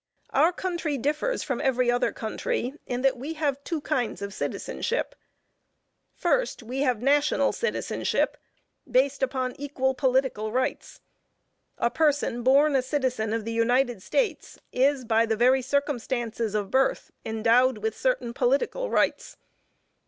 Our 0.31 0.51
country 0.51 0.97
differs 0.97 1.43
from 1.43 1.61
every 1.61 1.91
other 1.91 2.11
country, 2.11 2.73
in 2.87 3.03
that 3.03 3.17
we 3.17 3.33
have 3.33 3.63
two 3.63 3.81
kinds 3.81 4.23
of 4.23 4.33
citizenship. 4.33 5.13
First, 6.15 6.63
we 6.63 6.79
have 6.79 7.03
national 7.03 7.51
citizenship, 7.51 8.35
based 8.89 9.21
upon 9.21 9.53
equal 9.61 9.93
political 9.93 10.51
rights. 10.51 11.01
A 11.77 11.91
person 11.91 12.41
born 12.41 12.75
a 12.75 12.81
citizen 12.81 13.31
of 13.31 13.45
the 13.45 13.53
United 13.53 14.01
States, 14.01 14.57
is, 14.71 15.05
by 15.05 15.27
the 15.27 15.37
very 15.37 15.61
circumstances 15.61 16.55
of 16.55 16.71
birth, 16.71 17.11
endowed 17.23 17.77
with 17.77 17.95
certain 17.95 18.33
political 18.33 18.89
rights. 18.89 19.37